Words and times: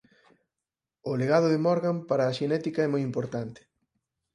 O 1.09 1.11
legado 1.21 1.47
de 1.53 1.59
Morgan 1.67 1.97
para 2.09 2.23
a 2.25 2.35
xenética 2.39 2.79
é 2.83 2.89
moi 2.93 3.01
importante. 3.09 3.61